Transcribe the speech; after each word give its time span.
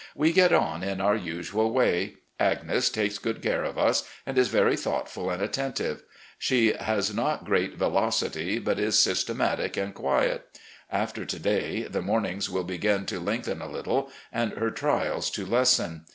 We 0.15 0.33
get 0.33 0.51
on 0.51 0.81
in 0.81 0.99
our 0.99 1.15
usual 1.15 1.69
way. 1.71 2.15
Agnes 2.39 2.89
takes 2.89 3.19
good 3.19 3.39
care 3.39 3.63
of 3.63 3.77
us, 3.77 4.03
and 4.25 4.35
is 4.35 4.47
very 4.47 4.75
thoughtful 4.75 5.29
and 5.29 5.43
attentive. 5.43 6.01
She 6.39 6.73
has 6.73 7.13
not 7.13 7.45
great 7.45 7.75
velocity, 7.77 8.57
but 8.57 8.79
is 8.79 8.95
sys 8.95 9.23
tematic 9.23 9.77
and 9.77 9.93
quiet. 9.93 10.57
After 10.89 11.23
to 11.23 11.37
day, 11.37 11.83
the 11.83 12.01
mornings 12.01 12.49
will 12.49 12.63
begin 12.63 13.05
to 13.05 13.19
lengthen 13.19 13.61
a 13.61 13.69
little, 13.69 14.09
and 14.33 14.53
her 14.53 14.71
trials 14.71 15.29
to 15.29 15.45
lessen. 15.45 16.05